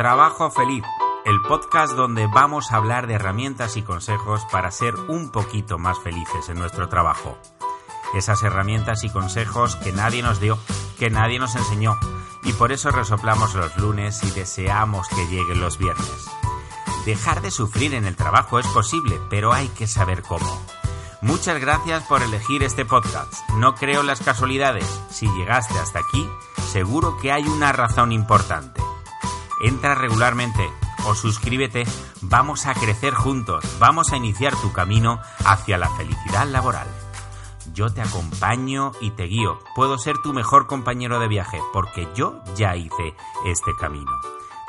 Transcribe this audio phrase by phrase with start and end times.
[0.00, 0.82] Trabajo feliz,
[1.26, 5.98] el podcast donde vamos a hablar de herramientas y consejos para ser un poquito más
[5.98, 7.36] felices en nuestro trabajo.
[8.14, 10.58] Esas herramientas y consejos que nadie nos dio,
[10.98, 11.98] que nadie nos enseñó,
[12.44, 16.30] y por eso resoplamos los lunes y deseamos que lleguen los viernes.
[17.04, 20.62] Dejar de sufrir en el trabajo es posible, pero hay que saber cómo.
[21.20, 23.34] Muchas gracias por elegir este podcast.
[23.56, 24.86] No creo en las casualidades.
[25.10, 26.26] Si llegaste hasta aquí,
[26.72, 28.80] seguro que hay una razón importante.
[29.60, 30.70] Entra regularmente
[31.06, 31.84] o suscríbete.
[32.22, 33.64] Vamos a crecer juntos.
[33.78, 36.86] Vamos a iniciar tu camino hacia la felicidad laboral.
[37.72, 39.58] Yo te acompaño y te guío.
[39.74, 43.14] Puedo ser tu mejor compañero de viaje porque yo ya hice
[43.46, 44.10] este camino.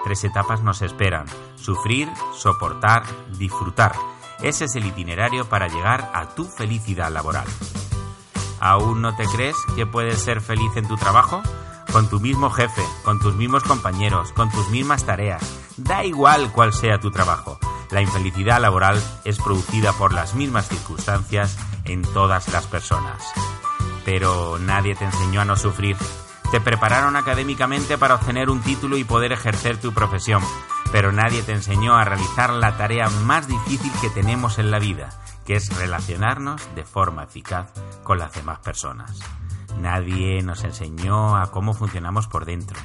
[0.04, 1.26] Tres etapas nos esperan.
[1.56, 3.04] Sufrir, soportar,
[3.38, 3.94] disfrutar.
[4.42, 7.48] Ese es el itinerario para llegar a tu felicidad laboral.
[8.60, 11.42] ¿Aún no te crees que puedes ser feliz en tu trabajo?
[11.92, 15.44] Con tu mismo jefe, con tus mismos compañeros, con tus mismas tareas.
[15.76, 17.60] Da igual cuál sea tu trabajo.
[17.90, 23.22] La infelicidad laboral es producida por las mismas circunstancias en todas las personas.
[24.06, 25.98] Pero nadie te enseñó a no sufrir.
[26.50, 30.42] Te prepararon académicamente para obtener un título y poder ejercer tu profesión,
[30.94, 35.10] pero nadie te enseñó a realizar la tarea más difícil que tenemos en la vida,
[35.46, 37.70] que es relacionarnos de forma eficaz
[38.04, 39.20] con las demás personas.
[39.80, 42.80] Nadie nos enseñó a cómo funcionamos por dentro.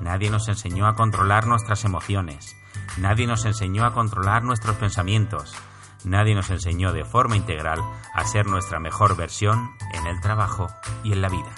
[0.00, 2.56] Nadie nos enseñó a controlar nuestras emociones.
[2.98, 5.54] Nadie nos enseñó a controlar nuestros pensamientos.
[6.04, 7.80] Nadie nos enseñó de forma integral
[8.12, 10.68] a ser nuestra mejor versión en el trabajo
[11.04, 11.54] y en la vida.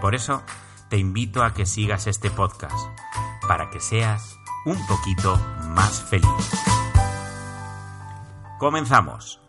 [0.00, 0.42] Por eso,
[0.88, 2.88] te invito a que sigas este podcast,
[3.46, 5.36] para que seas un poquito
[5.74, 6.26] más feliz.
[8.58, 9.40] Comenzamos.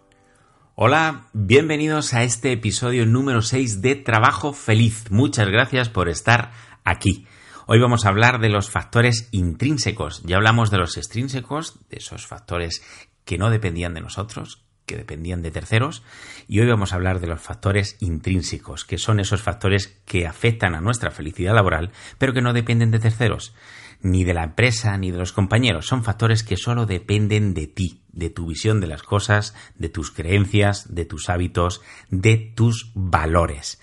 [0.74, 5.12] Hola, bienvenidos a este episodio número 6 de Trabajo Feliz.
[5.12, 6.54] Muchas gracias por estar
[6.86, 7.28] aquí.
[7.68, 10.24] Hoy vamos a hablar de los factores intrínsecos.
[10.24, 12.82] Ya hablamos de los extrínsecos, de esos factores
[13.26, 16.04] que no dependían de nosotros, que dependían de terceros,
[16.48, 20.74] y hoy vamos a hablar de los factores intrínsecos, que son esos factores que afectan
[20.74, 23.54] a nuestra felicidad laboral, pero que no dependen de terceros,
[24.02, 28.01] ni de la empresa, ni de los compañeros, son factores que solo dependen de ti,
[28.14, 33.80] de tu visión de las cosas, de tus creencias, de tus hábitos, de tus valores.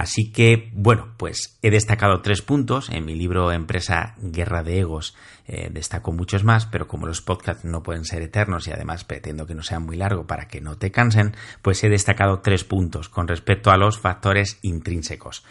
[0.00, 2.88] Así que, bueno, pues he destacado tres puntos.
[2.88, 5.14] En mi libro Empresa Guerra de Egos
[5.46, 9.46] eh, destaco muchos más, pero como los podcasts no pueden ser eternos y además pretendo
[9.46, 13.10] que no sean muy largos para que no te cansen, pues he destacado tres puntos
[13.10, 15.44] con respecto a los factores intrínsecos.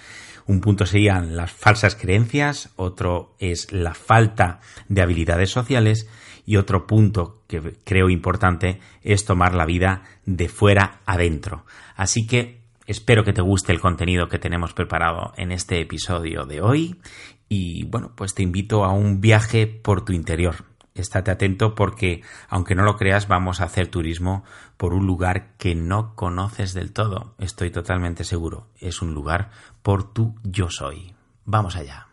[0.48, 6.08] Un punto serían las falsas creencias, otro es la falta de habilidades sociales
[6.50, 11.64] y otro punto que creo importante es tomar la vida de fuera adentro.
[11.96, 16.60] Así que Espero que te guste el contenido que tenemos preparado en este episodio de
[16.60, 17.00] hoy
[17.48, 20.66] y bueno, pues te invito a un viaje por tu interior.
[20.96, 24.44] Estate atento porque, aunque no lo creas, vamos a hacer turismo
[24.76, 27.36] por un lugar que no conoces del todo.
[27.38, 28.70] Estoy totalmente seguro.
[28.80, 29.52] Es un lugar
[29.84, 31.14] por tu yo soy.
[31.46, 32.08] Vamos allá.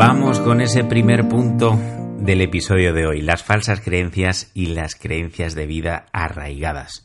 [0.00, 1.78] Vamos con ese primer punto
[2.20, 7.04] del episodio de hoy, las falsas creencias y las creencias de vida arraigadas.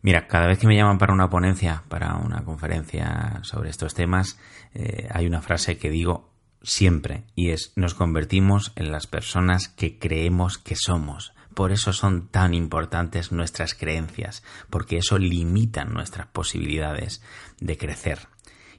[0.00, 4.38] Mira, cada vez que me llaman para una ponencia, para una conferencia sobre estos temas,
[4.74, 6.30] eh, hay una frase que digo
[6.62, 11.32] siempre y es nos convertimos en las personas que creemos que somos.
[11.52, 17.24] Por eso son tan importantes nuestras creencias, porque eso limita nuestras posibilidades
[17.58, 18.28] de crecer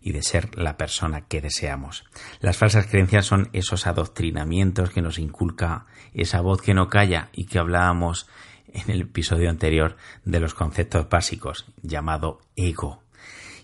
[0.08, 2.06] y de ser la persona que deseamos.
[2.40, 7.46] Las falsas creencias son esos adoctrinamientos que nos inculca esa voz que no calla y
[7.46, 8.26] que hablábamos
[8.68, 13.04] en el episodio anterior de los conceptos básicos, llamado ego.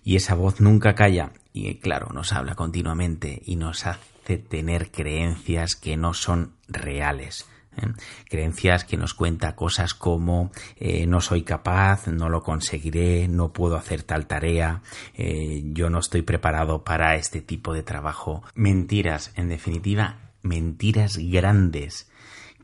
[0.03, 5.77] Y esa voz nunca calla y, claro, nos habla continuamente y nos hace tener creencias
[5.77, 7.47] que no son reales.
[7.77, 7.87] ¿Eh?
[8.29, 13.75] Creencias que nos cuenta cosas como eh, no soy capaz, no lo conseguiré, no puedo
[13.75, 14.81] hacer tal tarea,
[15.15, 18.43] eh, yo no estoy preparado para este tipo de trabajo.
[18.55, 22.09] Mentiras, en definitiva, mentiras grandes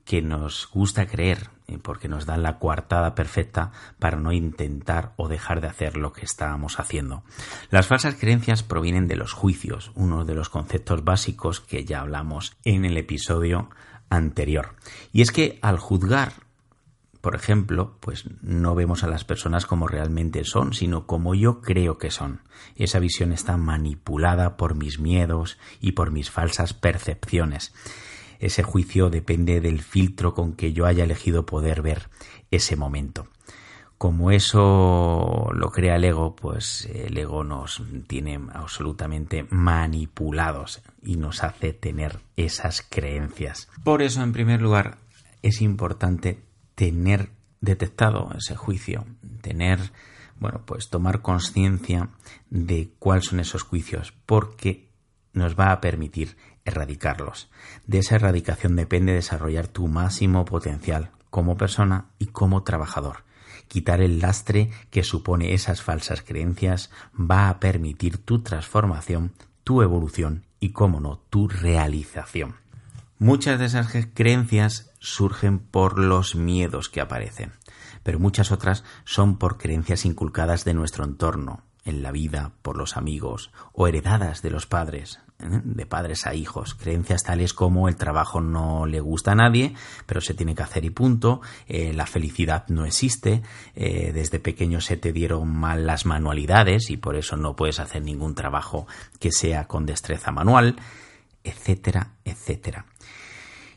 [0.06, 1.52] que nos gusta creer,
[1.84, 6.26] porque nos dan la coartada perfecta para no intentar o dejar de hacer lo que
[6.26, 7.24] estábamos haciendo.
[7.70, 12.58] Las falsas creencias provienen de los juicios, uno de los conceptos básicos que ya hablamos
[12.64, 13.70] en el episodio
[14.10, 14.76] anterior.
[15.12, 16.34] Y es que al juzgar
[17.22, 21.98] por ejemplo, pues no vemos a las personas como realmente son, sino como yo creo
[21.98, 22.42] que son.
[22.78, 27.74] Esa visión está manipulada por mis miedos y por mis falsas percepciones.
[28.40, 32.10] Ese juicio depende del filtro con que yo haya elegido poder ver
[32.52, 33.28] ese momento.
[34.00, 41.44] Como eso lo crea el ego, pues el ego nos tiene absolutamente manipulados y nos
[41.44, 43.68] hace tener esas creencias.
[43.84, 45.00] Por eso, en primer lugar,
[45.42, 46.42] es importante
[46.76, 49.06] tener detectado ese juicio,
[49.42, 49.92] tener,
[50.38, 52.08] bueno, pues tomar conciencia
[52.50, 54.88] de cuáles son esos juicios, porque
[55.34, 57.52] nos va a permitir erradicarlos.
[57.86, 63.28] De esa erradicación depende desarrollar tu máximo potencial como persona y como trabajador.
[63.70, 69.32] Quitar el lastre que supone esas falsas creencias va a permitir tu transformación,
[69.64, 72.56] tu evolución y, como no, tu realización.
[73.20, 77.54] Muchas de esas creencias surgen por los miedos que aparecen,
[78.02, 82.98] pero muchas otras son por creencias inculcadas de nuestro entorno, en la vida, por los
[82.98, 85.62] amigos, o heredadas de los padres, ¿eh?
[85.64, 89.74] de padres a hijos, creencias tales como el trabajo no le gusta a nadie,
[90.06, 93.42] pero se tiene que hacer y punto, eh, la felicidad no existe,
[93.76, 98.02] eh, desde pequeño se te dieron mal las manualidades y por eso no puedes hacer
[98.04, 98.88] ningún trabajo
[99.20, 100.76] que sea con destreza manual,
[101.44, 102.86] etcétera, etcétera.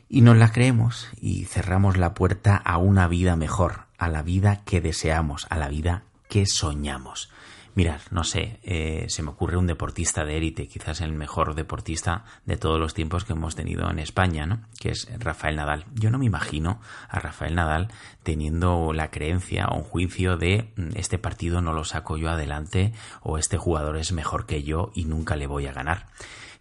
[0.09, 4.63] Y nos la creemos y cerramos la puerta a una vida mejor, a la vida
[4.63, 7.32] que deseamos, a la vida que soñamos.
[7.75, 12.23] Mirad, no sé, eh, se me ocurre un deportista de élite, quizás el mejor deportista
[12.45, 14.61] de todos los tiempos que hemos tenido en España, ¿no?
[14.79, 15.85] Que es Rafael Nadal.
[15.95, 16.79] Yo no me imagino
[17.09, 17.87] a Rafael Nadal
[18.21, 22.93] teniendo la creencia o un juicio de mm, este partido no lo saco yo adelante
[23.21, 26.05] o este jugador es mejor que yo y nunca le voy a ganar.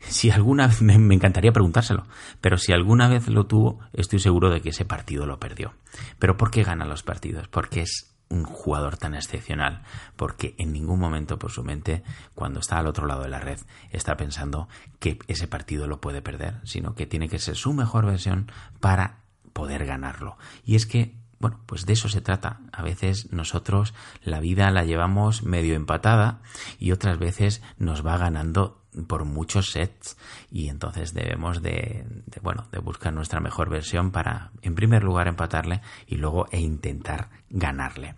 [0.00, 2.06] Si alguna vez me, encantaría preguntárselo,
[2.41, 5.75] pero si alguna vez lo tuvo, estoy seguro de que ese partido lo perdió.
[6.19, 7.49] Pero ¿por qué gana los partidos?
[7.49, 9.82] Porque es un jugador tan excepcional,
[10.17, 12.02] porque en ningún momento por su mente,
[12.34, 14.69] cuando está al otro lado de la red, está pensando
[14.99, 18.50] que ese partido lo puede perder, sino que tiene que ser su mejor versión
[18.81, 19.19] para
[19.52, 20.38] poder ganarlo.
[20.64, 22.61] Y es que bueno, pues de eso se trata.
[22.70, 26.40] A veces nosotros la vida la llevamos medio empatada
[26.79, 30.17] y otras veces nos va ganando por muchos sets
[30.50, 32.05] y entonces debemos de,
[32.43, 37.31] bueno de buscar nuestra mejor versión para en primer lugar empatarle y luego e intentar
[37.49, 38.15] ganarle.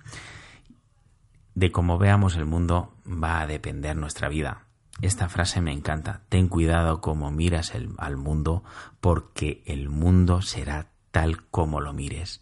[1.55, 4.65] De cómo veamos el mundo va a depender nuestra vida.
[5.01, 6.23] Esta frase me encanta.
[6.29, 8.65] Ten cuidado como miras al mundo
[9.01, 12.41] porque el mundo será tal como lo mires.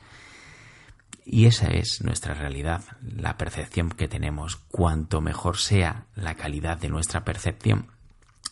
[1.24, 4.56] Y esa es nuestra realidad, la percepción que tenemos.
[4.56, 7.86] Cuanto mejor sea la calidad de nuestra percepción,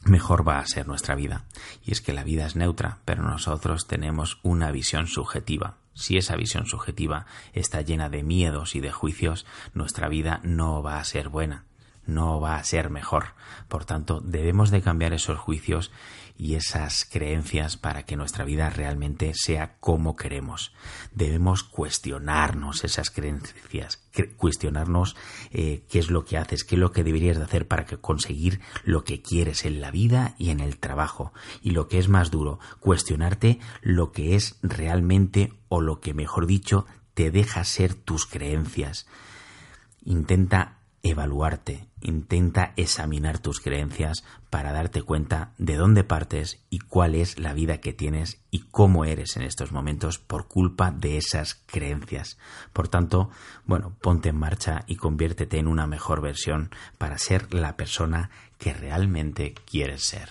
[0.05, 1.45] mejor va a ser nuestra vida.
[1.85, 5.77] Y es que la vida es neutra, pero nosotros tenemos una visión subjetiva.
[5.95, 10.99] Si esa visión subjetiva está llena de miedos y de juicios, nuestra vida no va
[10.99, 11.65] a ser buena,
[12.07, 13.35] no va a ser mejor.
[13.69, 15.91] Por tanto, debemos de cambiar esos juicios
[16.41, 20.73] y esas creencias para que nuestra vida realmente sea como queremos.
[21.13, 24.03] Debemos cuestionarnos esas creencias,
[24.39, 25.17] cuestionarnos
[25.51, 28.61] eh, qué es lo que haces, qué es lo que deberías de hacer para conseguir
[28.85, 31.35] lo que quieres en la vida y en el trabajo.
[31.61, 36.47] Y lo que es más duro, cuestionarte lo que es realmente o lo que, mejor
[36.47, 39.07] dicho, te deja ser tus creencias.
[40.03, 47.39] Intenta evaluarte, intenta examinar tus creencias para darte cuenta de dónde partes y cuál es
[47.39, 52.39] la vida que tienes y cómo eres en estos momentos por culpa de esas creencias.
[52.73, 53.31] Por tanto,
[53.65, 58.75] bueno, ponte en marcha y conviértete en una mejor versión para ser la persona que
[58.75, 60.29] realmente quieres ser.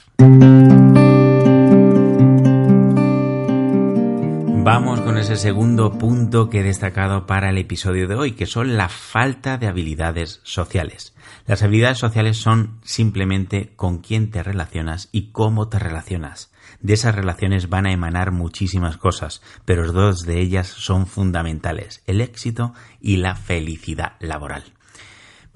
[4.62, 8.76] Vamos con ese segundo punto que he destacado para el episodio de hoy, que son
[8.76, 11.16] la falta de habilidades sociales.
[11.48, 16.52] Las habilidades sociales son simplemente con quién te relacionas y cómo te relacionas.
[16.82, 22.20] De esas relaciones van a emanar muchísimas cosas, pero dos de ellas son fundamentales, el
[22.20, 24.66] éxito y la felicidad laboral.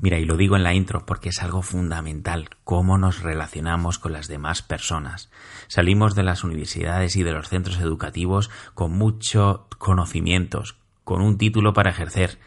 [0.04, 4.12] Mira, y lo digo en la intro porque es algo fundamental, cómo nos relacionamos con
[4.12, 5.32] las demás personas.
[5.70, 11.72] Salimos de las universidades y de los centros educativos con muchos conocimientos, con un título
[11.72, 12.38] para ejercer,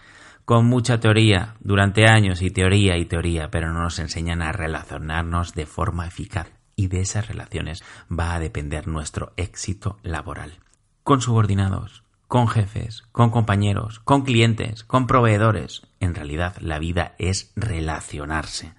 [0.45, 5.55] con mucha teoría, durante años y teoría y teoría, pero no nos enseñan a relacionarnos
[5.55, 6.53] de forma eficaz.
[6.77, 7.83] Y de esas relaciones
[8.13, 10.59] va a depender nuestro éxito laboral.
[11.05, 15.83] Con subordinados, con jefes, con compañeros, con clientes, con proveedores.
[16.01, 18.75] En realidad la vida es relacionarse.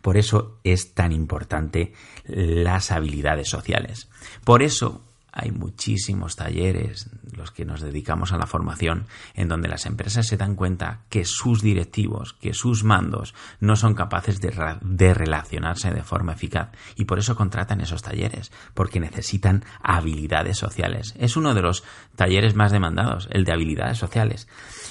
[0.00, 1.92] Por eso es tan importante
[2.24, 4.08] las habilidades sociales.
[4.44, 9.86] Por eso hay muchísimos talleres, los que nos dedicamos a la formación, en donde las
[9.86, 15.14] empresas se dan cuenta que sus directivos, que sus mandos no son capaces de, de,
[15.14, 21.14] relacionarse de forma eficaz y por eso contratan esos talleres, porque necesitan habilidades sociales.
[21.18, 21.82] Es uno de los
[22.14, 24.48] talleres más demandados, el de habilidades sociales.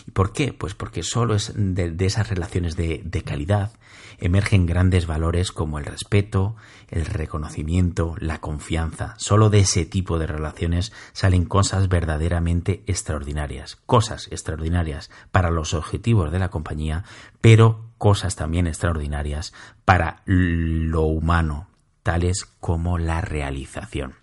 [0.08, 0.54] ¿Y por qué?
[0.54, 3.74] Pues porque solo es de, de esas relaciones de, de calidad
[4.22, 6.56] emergen grandes valores como el respeto,
[6.90, 9.16] el reconocimiento, la confianza.
[9.18, 16.32] Solo de ese tipo de relaciones salen cosas verdaderamente extraordinarias, cosas extraordinarias para los objetivos
[16.32, 17.04] de la compañía,
[17.42, 19.54] pero cosas también extraordinarias
[19.86, 21.68] para lo humano,
[22.04, 24.16] tales como la realización.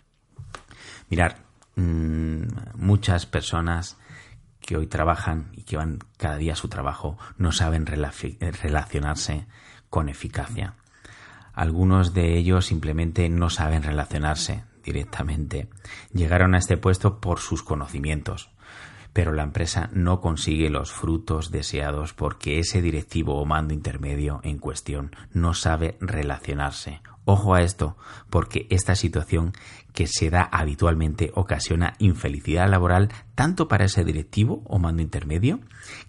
[1.08, 1.38] Mirar,
[1.76, 2.42] mmm,
[2.74, 3.96] muchas personas
[4.60, 9.46] que hoy trabajan y que van cada día a su trabajo no saben relacionarse
[9.88, 10.74] con eficacia.
[11.54, 15.68] Algunos de ellos simplemente no saben relacionarse directamente.
[16.12, 18.50] Llegaron a este puesto por sus conocimientos,
[19.12, 24.58] pero la empresa no consigue los frutos deseados porque ese directivo o mando intermedio en
[24.58, 27.94] cuestión no sabe relacionarse Ojo a esto,
[28.30, 29.52] porque esta situación
[29.92, 35.60] que se da habitualmente ocasiona infelicidad laboral tanto para ese directivo o mando intermedio,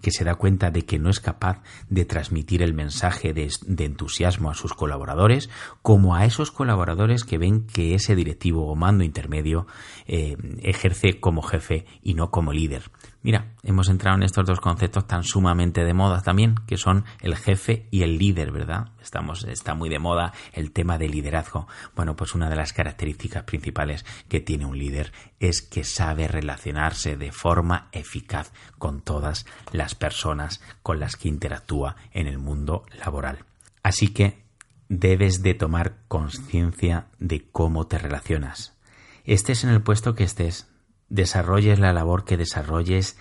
[0.01, 3.51] que se da cuenta de que no es capaz de transmitir el mensaje de,
[3.83, 5.49] entusiasmo a sus colaboradores,
[5.81, 9.67] como a esos colaboradores que ven que ese directivo o mando intermedio
[10.07, 12.91] eh, ejerce como jefe y no como líder.
[13.29, 17.35] Mira, hemos entrado en estos dos conceptos tan sumamente de moda también, que son el
[17.35, 18.87] jefe y el líder, ¿verdad?
[19.03, 21.67] Estamos, está muy de moda el tema del liderazgo.
[21.95, 27.17] Bueno, pues una de las características principales que tiene un líder es que sabe relacionarse
[27.17, 33.45] de forma eficaz con todas las personas con las que interactúa en el mundo laboral.
[33.83, 34.41] Así que
[34.87, 38.75] debes de tomar conciencia de cómo te relacionas.
[39.23, 40.67] Estés en el puesto que estés,
[41.09, 43.17] desarrolles la labor que desarrolles,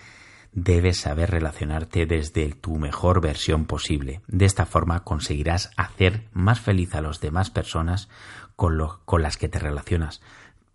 [0.51, 4.21] debes saber relacionarte desde tu mejor versión posible.
[4.27, 8.09] De esta forma conseguirás hacer más feliz a las demás personas
[8.55, 10.21] con, con las que te relacionas.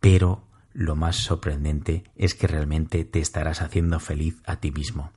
[0.00, 0.42] Pero
[0.73, 5.12] lo más sorprendente es que realmente te estarás haciendo feliz a ti mismo.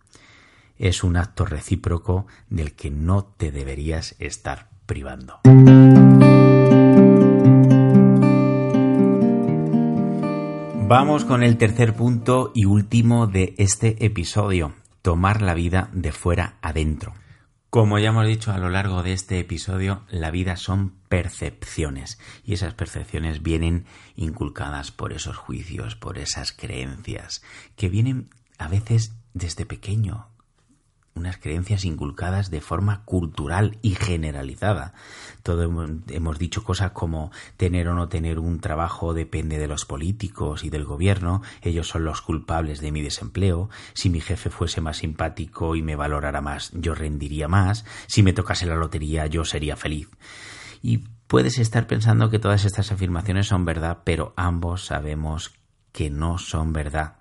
[0.77, 5.39] Es un acto recíproco del que no te deberías estar privando.
[10.89, 16.59] Vamos con el tercer punto y último de este episodio, tomar la vida de fuera
[16.61, 17.13] adentro.
[17.69, 22.53] Como ya hemos dicho a lo largo de este episodio, la vida son percepciones y
[22.53, 27.43] esas percepciones vienen inculcadas por esos juicios, por esas creencias,
[27.75, 30.29] que vienen a veces desde pequeño,
[31.17, 34.93] unas creencias inculcadas de forma cultural y generalizada.
[35.43, 40.63] Todo hemos, dicho cosas como tener o no tener un trabajo depende de los políticos
[40.63, 44.97] y del gobierno, ellos son los culpables de mi desempleo, si mi jefe fuese más
[44.97, 49.75] simpático y me valorara más, yo rendiría más, si me tocase la lotería yo sería
[49.75, 50.09] feliz.
[50.81, 55.53] Y puedes estar pensando que todas estas afirmaciones son verdad, pero ambos sabemos
[55.91, 57.17] que no son verdad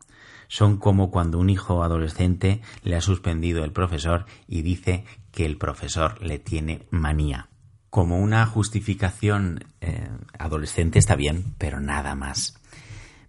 [0.48, 5.58] son como cuando un hijo adolescente le ha suspendido el profesor y dice que el
[5.58, 7.48] profesor le tiene manía.
[7.90, 12.60] Como una justificación eh, adolescente está bien, pero nada más.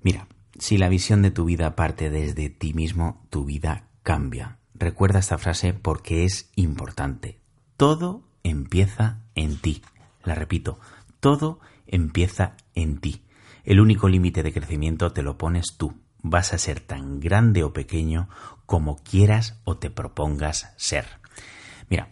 [0.01, 0.27] Mira,
[0.59, 4.57] si la visión de tu vida parte desde ti mismo, tu vida cambia.
[4.73, 7.39] Recuerda esta frase porque es importante.
[7.77, 9.81] Todo empieza en ti.
[10.23, 10.79] La repito,
[11.19, 13.23] todo empieza en ti.
[13.63, 15.95] El único límite de crecimiento te lo pones tú
[16.29, 18.29] vas a ser tan grande o pequeño
[18.65, 21.05] como quieras o te propongas ser.
[21.89, 22.09] Mira,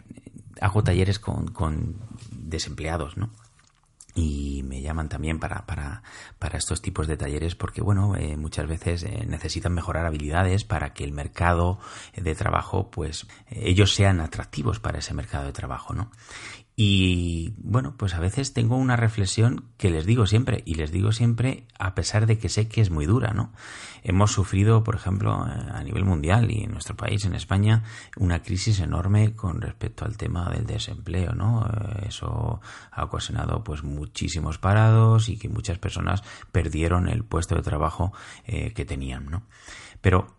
[0.60, 1.96] hago talleres con, con
[2.30, 3.30] desempleados, ¿no?
[4.16, 6.02] y me llaman también para, para,
[6.38, 10.94] para, estos tipos de talleres porque, bueno, eh, muchas veces eh, necesitan mejorar habilidades para
[10.94, 11.78] que el mercado
[12.16, 16.10] de trabajo, pues, ellos sean atractivos para ese mercado de trabajo, ¿no?
[16.78, 21.10] Y bueno, pues a veces tengo una reflexión que les digo siempre, y les digo
[21.10, 23.50] siempre a pesar de que sé que es muy dura, ¿no?
[24.02, 27.82] Hemos sufrido, por ejemplo, a nivel mundial y en nuestro país, en España,
[28.18, 31.66] una crisis enorme con respecto al tema del desempleo, ¿no?
[32.06, 38.12] Eso ha ocasionado pues muchísimos parados y que muchas personas perdieron el puesto de trabajo
[38.44, 39.44] eh, que tenían, ¿no?
[40.02, 40.36] Pero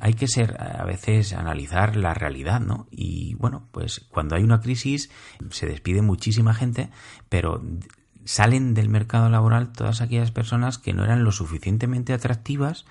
[0.00, 2.86] hay que ser a veces analizar la realidad, ¿no?
[2.90, 5.10] Y bueno, pues cuando hay una crisis
[5.50, 6.90] se despide muchísima gente,
[7.28, 7.62] pero
[8.24, 12.84] salen del mercado laboral todas aquellas personas que no eran lo suficientemente atractivas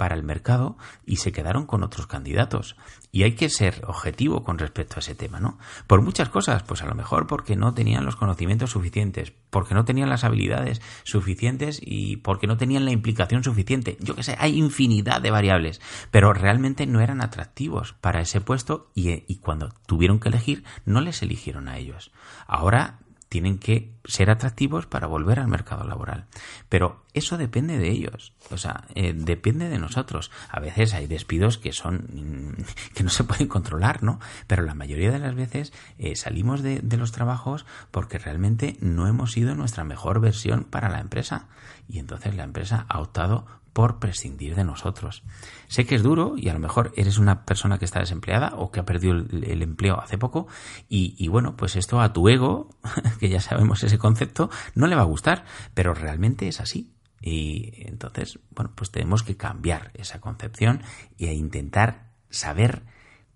[0.00, 2.74] para el mercado y se quedaron con otros candidatos.
[3.12, 5.58] Y hay que ser objetivo con respecto a ese tema, ¿no?
[5.86, 9.84] Por muchas cosas, pues a lo mejor porque no tenían los conocimientos suficientes, porque no
[9.84, 13.98] tenían las habilidades suficientes y porque no tenían la implicación suficiente.
[14.00, 18.90] Yo qué sé, hay infinidad de variables, pero realmente no eran atractivos para ese puesto
[18.94, 22.10] y, y cuando tuvieron que elegir, no les eligieron a ellos.
[22.46, 26.26] Ahora tienen que ser atractivos para volver al mercado laboral.
[26.68, 30.32] Pero eso depende de ellos, o sea, eh, depende de nosotros.
[30.50, 34.18] A veces hay despidos que son que no se pueden controlar, ¿no?
[34.48, 39.06] Pero la mayoría de las veces eh, salimos de, de los trabajos porque realmente no
[39.06, 41.46] hemos sido nuestra mejor versión para la empresa
[41.88, 45.22] y entonces la empresa ha optado por prescindir de nosotros.
[45.68, 48.70] Sé que es duro y a lo mejor eres una persona que está desempleada o
[48.70, 50.48] que ha perdido el, empleo hace poco
[50.88, 52.70] y, bueno, pues esto a tu ego,
[53.20, 56.92] que ya sabemos ese concepto, no le va a gustar, pero realmente es así.
[57.20, 60.82] Y entonces, bueno, pues tenemos que cambiar esa concepción
[61.18, 62.82] e intentar saber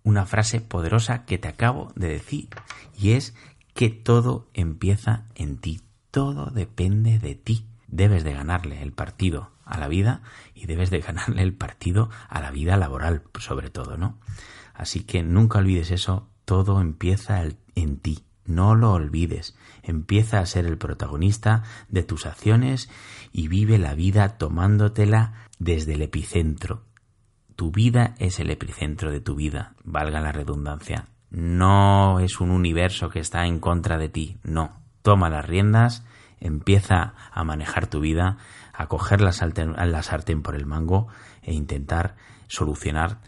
[0.02, 2.48] una frase poderosa que te acabo de decir
[2.96, 3.34] y es
[3.74, 7.66] que todo empieza en ti, todo depende de ti.
[7.88, 10.22] Debes de ganarle el partido a la vida
[10.54, 14.18] y debes de ganarle el partido a la vida laboral, sobre todo, ¿no?
[14.74, 17.42] Así que nunca olvides eso, todo empieza
[17.74, 22.90] en ti, no lo olvides, empieza a ser el protagonista de tus acciones
[23.32, 26.82] y vive la vida tomándotela desde el epicentro.
[27.56, 31.06] Tu vida es el epicentro de tu vida, valga la redundancia.
[31.30, 34.82] No es un universo que está en contra de ti, no.
[35.02, 36.04] Toma las riendas,
[36.40, 38.38] empieza a manejar tu vida,
[38.76, 41.08] a coger la sartén, por el mango
[41.42, 42.16] e intentar
[42.48, 43.20] solucionar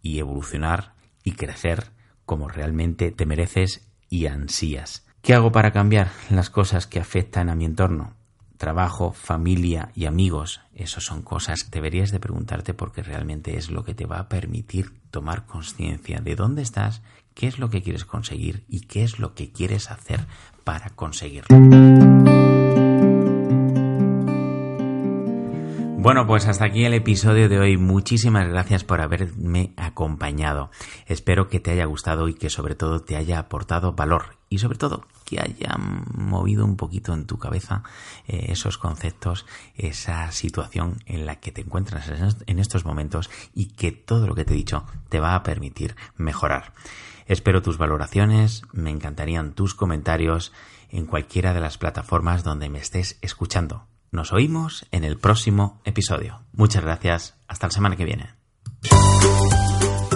[0.00, 0.94] y evolucionar
[1.24, 1.92] y crecer
[2.24, 5.06] como realmente te mereces y ansías.
[5.22, 8.14] ¿Qué hago para cambiar las cosas que afectan a mi entorno?
[8.56, 10.60] Trabajo, familia y amigos.
[10.74, 14.28] Esas son cosas que deberías de preguntarte porque realmente es lo que te va a
[14.28, 17.02] permitir tomar conciencia de dónde estás,
[17.34, 20.26] qué es lo que quieres conseguir y qué es lo que quieres hacer
[20.64, 22.11] para conseguirlo.
[26.02, 27.76] Bueno, pues hasta aquí el episodio de hoy.
[27.76, 30.72] Muchísimas gracias por haberme acompañado.
[31.06, 34.78] Espero que te haya gustado y que sobre todo te haya aportado valor y sobre
[34.78, 37.84] todo que haya movido un poquito en tu cabeza
[38.26, 42.10] eh, esos conceptos, esa situación en la que te encuentras
[42.46, 45.94] en estos momentos y que todo lo que te he dicho te va a permitir
[46.16, 46.72] mejorar.
[47.26, 50.52] Espero tus valoraciones, me encantarían tus comentarios
[50.90, 53.86] en cualquiera de las plataformas donde me estés escuchando.
[54.12, 56.42] Nos oímos en el próximo episodio.
[56.52, 57.34] Muchas gracias.
[57.48, 58.34] Hasta la semana que viene.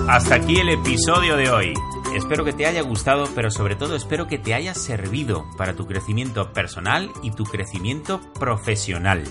[0.06, 1.72] Hasta aquí el episodio de hoy.
[2.14, 5.86] Espero que te haya gustado, pero sobre todo espero que te haya servido para tu
[5.86, 9.24] crecimiento personal y tu crecimiento profesional.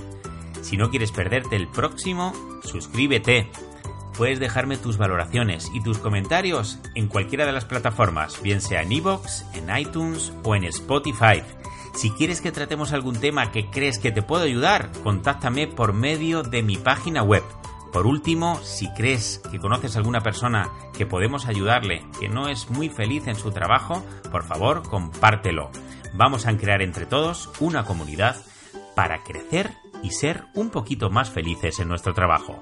[0.64, 3.52] Si no quieres perderte el próximo, suscríbete.
[4.18, 8.92] Puedes dejarme tus valoraciones y tus comentarios en cualquiera de las plataformas, bien sea en
[8.94, 11.44] iVoox, en iTunes o en Spotify.
[11.96, 16.44] Si quieres que tratemos algún tema que crees que te puedo ayudar, contáctame por medio
[16.44, 17.44] de mi página web.
[17.92, 22.70] Por último, si crees que conoces a alguna persona que podemos ayudarle, que no es
[22.70, 25.72] muy feliz en su trabajo, por favor, compártelo.
[26.14, 28.38] Vamos a crear entre todos una comunidad
[28.96, 29.72] para crecer
[30.04, 32.62] y ser un poquito más felices en nuestro trabajo.